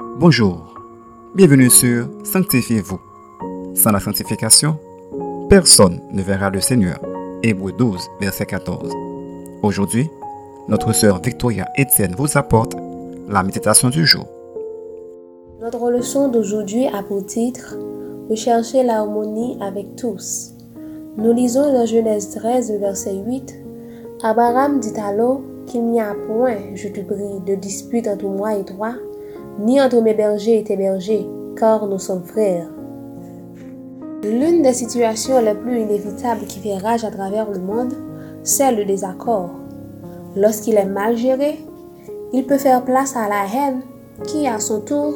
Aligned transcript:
Bonjour, 0.00 0.74
bienvenue 1.34 1.68
sur 1.68 2.08
Sanctifiez-vous. 2.24 2.98
Sans 3.74 3.92
la 3.92 4.00
sanctification, 4.00 4.78
personne 5.50 6.00
ne 6.10 6.22
verra 6.22 6.48
le 6.48 6.60
Seigneur. 6.60 6.98
Hébreu 7.42 7.72
12, 7.72 8.00
verset 8.18 8.46
14. 8.46 8.92
Aujourd'hui, 9.62 10.08
notre 10.68 10.94
sœur 10.94 11.20
Victoria 11.20 11.68
Etienne 11.78 12.14
vous 12.16 12.38
apporte 12.38 12.76
la 13.28 13.42
méditation 13.42 13.90
du 13.90 14.06
jour. 14.06 14.26
Notre 15.60 15.90
leçon 15.90 16.28
d'aujourd'hui 16.28 16.86
a 16.86 17.02
pour 17.02 17.26
titre 17.26 17.76
Rechercher 18.30 18.82
l'harmonie 18.82 19.58
avec 19.60 19.96
tous. 19.96 20.52
Nous 21.18 21.32
lisons 21.34 21.72
dans 21.72 21.84
Genèse 21.84 22.30
13, 22.30 22.72
verset 22.80 23.16
8. 23.16 23.54
Abraham 24.22 24.80
dit 24.80 24.98
alors 24.98 25.42
qu'il 25.66 25.84
n'y 25.84 26.00
a 26.00 26.14
point, 26.26 26.56
je 26.74 26.88
te 26.88 27.00
prie, 27.00 27.40
de 27.46 27.54
dispute 27.54 28.08
entre 28.08 28.26
moi 28.26 28.54
et 28.56 28.64
toi, 28.64 28.94
ni 29.60 29.80
entre 29.80 30.00
mes 30.00 30.14
bergers 30.14 30.58
et 30.58 30.64
tes 30.64 30.76
bergers, 30.76 31.28
car 31.56 31.86
nous 31.86 31.98
sommes 31.98 32.24
frères. 32.24 32.68
L'une 34.22 34.62
des 34.62 34.72
situations 34.72 35.40
les 35.40 35.54
plus 35.54 35.80
inévitables 35.80 36.46
qui 36.46 36.60
fait 36.60 36.76
rage 36.76 37.04
à 37.04 37.10
travers 37.10 37.50
le 37.50 37.58
monde, 37.58 37.94
c'est 38.42 38.72
le 38.72 38.84
désaccord. 38.84 39.50
Lorsqu'il 40.36 40.76
est 40.76 40.86
mal 40.86 41.16
géré, 41.16 41.58
il 42.32 42.46
peut 42.46 42.58
faire 42.58 42.84
place 42.84 43.16
à 43.16 43.28
la 43.28 43.44
haine 43.44 43.80
qui, 44.24 44.46
à 44.46 44.58
son 44.58 44.80
tour, 44.80 45.14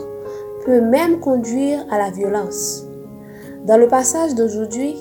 peut 0.65 0.80
même 0.80 1.20
conduire 1.20 1.84
à 1.90 1.98
la 1.98 2.10
violence. 2.10 2.87
Dans 3.66 3.76
le 3.76 3.88
passage 3.88 4.34
d'aujourd'hui, 4.34 4.96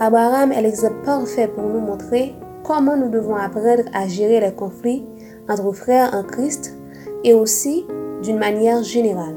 Abraham 0.00 0.52
est 0.52 0.62
l'exemple 0.62 1.04
parfait 1.04 1.48
pour 1.48 1.64
nous 1.64 1.80
montrer 1.80 2.34
comment 2.64 2.96
nous 2.96 3.10
devons 3.10 3.36
apprendre 3.36 3.84
à 3.92 4.08
gérer 4.08 4.40
les 4.40 4.52
conflits 4.52 5.04
entre 5.48 5.72
frères 5.72 6.14
en 6.14 6.22
Christ 6.22 6.76
et 7.24 7.34
aussi 7.34 7.86
d'une 8.22 8.38
manière 8.38 8.82
générale. 8.82 9.36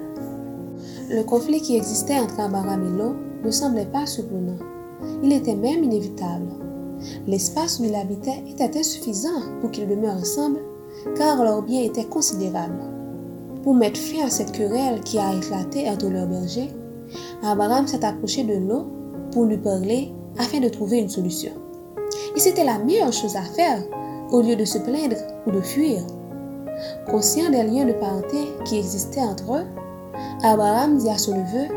Le 1.10 1.24
conflit 1.24 1.62
qui 1.62 1.76
existait 1.76 2.20
entre 2.20 2.38
Lot 2.98 3.16
ne 3.44 3.52
semblait 3.52 3.86
pas 3.86 4.06
surprenant. 4.06 4.58
Il 5.24 5.32
était 5.34 5.56
même 5.56 5.84
inévitable. 5.84 6.48
L'espace 7.28 7.80
où 7.80 7.84
ils 7.84 7.96
habitaient 7.96 8.44
était 8.50 8.80
insuffisant 8.80 9.42
pour 9.62 9.72
qu'ils 9.72 9.88
demeurent 9.88 10.18
ensemble, 10.18 10.60
car 11.16 11.44
leurs 11.44 11.62
biens 11.62 11.84
étaient 11.84 12.06
considérables. 12.06 12.80
Pour 13.64 13.76
mettre 13.76 14.00
fin 14.00 14.26
à 14.26 14.30
cette 14.30 14.52
querelle 14.52 15.02
qui 15.02 15.18
a 15.20 15.34
éclaté 15.34 15.90
entre 15.90 16.10
leurs 16.10 16.28
bergers, 16.28 16.72
Abraham 17.44 17.88
s'est 17.88 18.06
approché 18.06 18.44
de 18.44 18.54
Lot 18.54 18.88
pour 19.32 19.46
lui 19.46 19.58
parler 19.58 20.12
afin 20.38 20.60
de 20.60 20.70
trouver 20.70 21.00
une 21.00 21.10
solution. 21.10 21.52
Et 22.36 22.40
c'était 22.40 22.64
la 22.64 22.80
meilleure 22.80 23.14
chose 23.14 23.36
à 23.36 23.42
faire 23.42 23.84
au 24.32 24.42
lieu 24.42 24.56
de 24.56 24.66
se 24.66 24.78
plaindre 24.78 25.18
ou 25.46 25.52
de 25.52 25.62
fuir. 25.62 26.02
Conscient 27.10 27.50
des 27.50 27.64
liens 27.64 27.86
de 27.86 27.94
parenté 27.94 28.38
qui 28.66 28.78
existaient 28.78 29.22
entre 29.22 29.56
eux, 29.56 29.66
Abraham 30.44 30.98
dit 30.98 31.10
à 31.10 31.18
son 31.18 31.36
neveu 31.36 31.68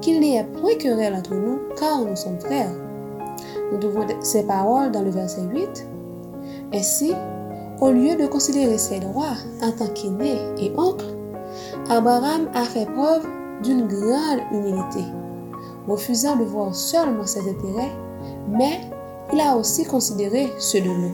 qu'il 0.00 0.20
n'y 0.20 0.36
ait 0.36 0.44
point 0.44 0.74
querelle 0.76 1.14
entre 1.14 1.34
nous 1.34 1.58
car 1.78 2.00
nous 2.00 2.16
sommes 2.16 2.40
frères. 2.40 2.72
Nous 3.72 3.78
trouvons 3.78 4.06
ces 4.20 4.44
paroles 4.44 4.90
dans 4.90 5.02
le 5.02 5.10
verset 5.10 5.42
8. 5.42 5.86
Ainsi, 6.74 7.12
au 7.80 7.90
lieu 7.90 8.16
de 8.16 8.26
considérer 8.26 8.78
ses 8.78 9.00
droits 9.00 9.36
en 9.62 9.70
tant 9.72 9.92
qu'aîné 9.92 10.36
et 10.58 10.72
oncle, 10.76 11.06
Abraham 11.90 12.48
a 12.54 12.64
fait 12.64 12.86
preuve 12.86 13.26
d'une 13.62 13.86
grande 13.86 14.40
humilité 14.52 15.04
refusant 15.88 16.36
de 16.36 16.44
voir 16.44 16.74
seulement 16.74 17.26
ses 17.26 17.40
intérêts, 17.40 17.92
mais 18.48 18.80
il 19.32 19.40
a 19.40 19.56
aussi 19.56 19.84
considéré 19.84 20.52
ceux 20.58 20.80
de 20.80 20.88
nous. 20.88 21.12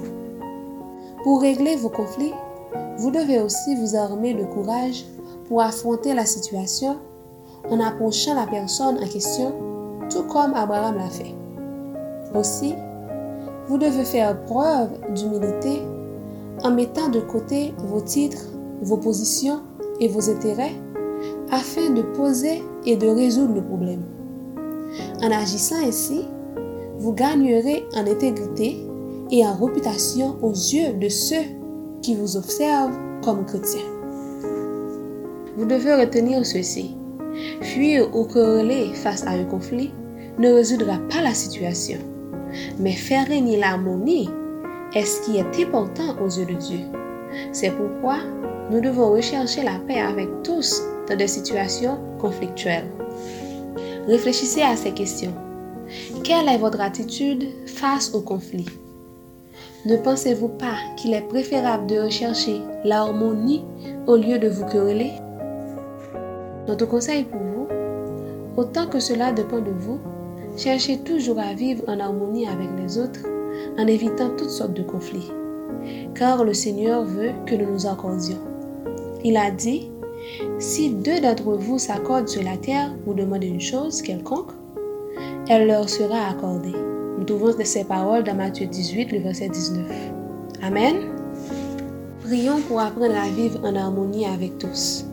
Pour 1.22 1.40
régler 1.40 1.76
vos 1.76 1.88
conflits, 1.88 2.34
vous 2.96 3.10
devez 3.10 3.40
aussi 3.40 3.74
vous 3.76 3.96
armer 3.96 4.34
de 4.34 4.44
courage 4.44 5.04
pour 5.48 5.60
affronter 5.62 6.14
la 6.14 6.24
situation 6.24 6.98
en 7.70 7.80
approchant 7.80 8.34
la 8.34 8.46
personne 8.46 8.98
en 9.02 9.06
question, 9.06 9.52
tout 10.10 10.24
comme 10.24 10.54
Abraham 10.54 10.96
l'a 10.96 11.10
fait. 11.10 11.34
Aussi, 12.34 12.74
vous 13.68 13.78
devez 13.78 14.04
faire 14.04 14.40
preuve 14.44 14.90
d'humilité 15.14 15.82
en 16.62 16.70
mettant 16.70 17.08
de 17.08 17.20
côté 17.20 17.74
vos 17.78 18.00
titres, 18.00 18.46
vos 18.82 18.96
positions 18.96 19.60
et 20.00 20.08
vos 20.08 20.30
intérêts 20.30 20.74
afin 21.50 21.90
de 21.90 22.02
poser 22.02 22.62
et 22.84 22.96
de 22.96 23.08
résoudre 23.08 23.54
le 23.54 23.62
problème. 23.62 24.02
En 25.22 25.30
agissant 25.30 25.82
ainsi, 25.86 26.26
vous 26.98 27.12
gagnerez 27.12 27.84
en 27.94 28.06
intégrité 28.06 28.86
et 29.30 29.44
en 29.44 29.54
réputation 29.54 30.36
aux 30.42 30.52
yeux 30.52 30.92
de 30.94 31.08
ceux 31.08 31.44
qui 32.04 32.14
vous 32.14 32.36
observent 32.36 32.98
comme 33.24 33.46
chrétiens. 33.46 33.80
Vous 35.56 35.64
devez 35.64 35.94
retenir 35.94 36.44
ceci. 36.44 36.94
Fuir 37.62 38.14
ou 38.14 38.24
quereller 38.24 38.92
face 38.92 39.26
à 39.26 39.30
un 39.30 39.44
conflit 39.44 39.90
ne 40.38 40.52
résoudra 40.52 40.98
pas 41.08 41.22
la 41.22 41.32
situation, 41.32 41.98
mais 42.78 42.92
faire 42.92 43.26
régner 43.26 43.56
l'harmonie 43.56 44.28
est 44.94 45.06
ce 45.06 45.22
qui 45.22 45.38
est 45.38 45.64
important 45.64 46.14
aux 46.22 46.28
yeux 46.28 46.44
de 46.44 46.60
Dieu. 46.60 46.80
C'est 47.52 47.70
pourquoi 47.70 48.18
nous 48.70 48.82
devons 48.82 49.10
rechercher 49.10 49.62
la 49.62 49.78
paix 49.88 50.00
avec 50.00 50.28
tous 50.42 50.82
dans 51.08 51.16
des 51.16 51.26
situations 51.26 51.98
conflictuelles. 52.20 52.90
Réfléchissez 54.06 54.62
à 54.62 54.76
ces 54.76 54.92
questions. 54.92 55.34
Quelle 56.22 56.48
est 56.48 56.58
votre 56.58 56.82
attitude 56.82 57.46
face 57.66 58.12
au 58.14 58.20
conflit? 58.20 58.66
Ne 59.86 59.98
pensez-vous 59.98 60.48
pas 60.48 60.76
qu'il 60.96 61.12
est 61.12 61.28
préférable 61.28 61.86
de 61.86 61.98
rechercher 61.98 62.62
l'harmonie 62.84 63.62
au 64.06 64.16
lieu 64.16 64.38
de 64.38 64.48
vous 64.48 64.64
quereller? 64.64 65.12
Notre 66.66 66.86
conseil 66.86 67.24
pour 67.24 67.40
vous, 67.40 67.68
autant 68.56 68.86
que 68.86 68.98
cela 68.98 69.30
dépend 69.30 69.60
de 69.60 69.70
vous, 69.70 69.98
cherchez 70.56 70.96
toujours 71.00 71.38
à 71.38 71.52
vivre 71.52 71.84
en 71.86 72.00
harmonie 72.00 72.48
avec 72.48 72.68
les 72.78 72.96
autres 72.96 73.26
en 73.76 73.86
évitant 73.86 74.30
toutes 74.38 74.48
sortes 74.48 74.72
de 74.72 74.82
conflits, 74.82 75.30
car 76.14 76.44
le 76.44 76.54
Seigneur 76.54 77.04
veut 77.04 77.32
que 77.44 77.54
nous 77.54 77.70
nous 77.70 77.86
accordions. 77.86 78.40
Il 79.22 79.36
a 79.36 79.50
dit, 79.50 79.90
si 80.58 80.94
deux 80.94 81.20
d'entre 81.20 81.52
vous 81.52 81.78
s'accordent 81.78 82.28
sur 82.28 82.42
la 82.42 82.56
terre 82.56 82.90
pour 83.04 83.14
demander 83.14 83.48
une 83.48 83.60
chose 83.60 84.00
quelconque, 84.00 84.52
elle 85.50 85.66
leur 85.66 85.90
sera 85.90 86.30
accordée. 86.30 86.93
Nous 87.18 87.24
trouvons 87.24 87.54
ces 87.62 87.84
paroles 87.84 88.24
dans 88.24 88.34
Matthieu 88.34 88.66
18, 88.66 89.12
le 89.12 89.18
verset 89.20 89.48
19. 89.48 89.86
Amen. 90.62 90.96
Prions 92.24 92.60
pour 92.66 92.80
apprendre 92.80 93.14
à 93.14 93.28
vivre 93.28 93.60
en 93.62 93.76
harmonie 93.76 94.26
avec 94.26 94.58
tous. 94.58 95.04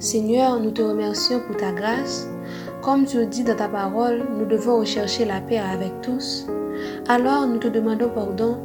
Seigneur, 0.00 0.58
nous 0.58 0.72
te 0.72 0.82
remercions 0.82 1.40
pour 1.46 1.56
ta 1.56 1.72
grâce. 1.72 2.28
Comme 2.82 3.04
tu 3.04 3.18
le 3.18 3.26
dis 3.26 3.44
dans 3.44 3.56
ta 3.56 3.68
parole, 3.68 4.24
nous 4.36 4.46
devons 4.46 4.80
rechercher 4.80 5.24
la 5.24 5.40
paix 5.40 5.58
avec 5.58 5.92
tous. 6.02 6.46
Alors 7.08 7.46
nous 7.46 7.58
te 7.58 7.68
demandons 7.68 8.10
pardon 8.14 8.58